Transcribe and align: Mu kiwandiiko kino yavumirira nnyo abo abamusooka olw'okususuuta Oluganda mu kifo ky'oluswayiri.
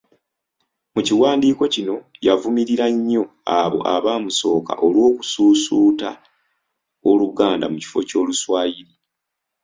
Mu 0.93 1.01
kiwandiiko 1.07 1.63
kino 1.73 1.95
yavumirira 2.25 2.87
nnyo 2.95 3.23
abo 3.59 3.79
abamusooka 3.95 4.73
olw'okususuuta 4.85 6.09
Oluganda 7.09 7.65
mu 7.71 7.77
kifo 7.83 7.99
ky'oluswayiri. 8.09 8.95